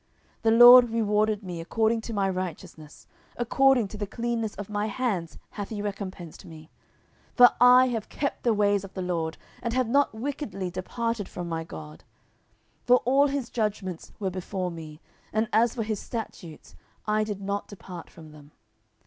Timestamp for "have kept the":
7.89-8.53